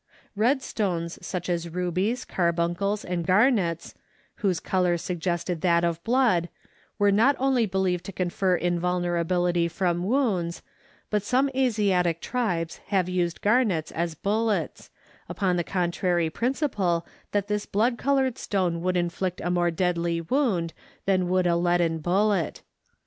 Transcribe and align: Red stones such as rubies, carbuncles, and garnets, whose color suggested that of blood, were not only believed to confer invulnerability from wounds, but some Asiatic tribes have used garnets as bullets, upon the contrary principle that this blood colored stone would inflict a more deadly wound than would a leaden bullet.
Red 0.35 0.63
stones 0.63 1.19
such 1.23 1.47
as 1.47 1.69
rubies, 1.69 2.25
carbuncles, 2.25 3.05
and 3.05 3.23
garnets, 3.23 3.93
whose 4.37 4.59
color 4.59 4.97
suggested 4.97 5.61
that 5.61 5.83
of 5.83 6.03
blood, 6.03 6.49
were 6.97 7.11
not 7.11 7.35
only 7.37 7.67
believed 7.67 8.05
to 8.05 8.11
confer 8.11 8.55
invulnerability 8.55 9.67
from 9.67 10.03
wounds, 10.03 10.63
but 11.11 11.21
some 11.21 11.51
Asiatic 11.53 12.19
tribes 12.19 12.77
have 12.87 13.07
used 13.09 13.41
garnets 13.41 13.91
as 13.91 14.15
bullets, 14.15 14.89
upon 15.29 15.55
the 15.55 15.63
contrary 15.63 16.31
principle 16.31 17.05
that 17.31 17.47
this 17.47 17.67
blood 17.67 17.99
colored 17.99 18.39
stone 18.39 18.81
would 18.81 18.97
inflict 18.97 19.39
a 19.41 19.51
more 19.51 19.69
deadly 19.69 20.19
wound 20.19 20.73
than 21.05 21.29
would 21.29 21.45
a 21.45 21.55
leaden 21.55 21.99
bullet. 21.99 22.63